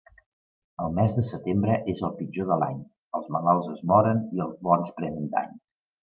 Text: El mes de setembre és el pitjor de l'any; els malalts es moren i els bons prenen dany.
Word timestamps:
El 0.83 0.93
mes 0.99 1.11
de 1.17 1.23
setembre 1.25 1.75
és 1.91 1.99
el 2.07 2.15
pitjor 2.21 2.47
de 2.51 2.57
l'any; 2.61 2.79
els 3.19 3.27
malalts 3.35 3.67
es 3.73 3.83
moren 3.91 4.23
i 4.39 4.41
els 4.47 4.57
bons 4.69 4.89
prenen 5.03 5.29
dany. 5.37 5.53